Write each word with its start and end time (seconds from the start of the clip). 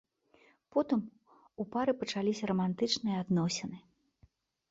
Потым 0.75 1.01
у 1.63 1.65
пары 1.75 1.93
пачаліся 2.01 2.43
рамантычныя 2.51 3.15
адносіны. 3.25 3.77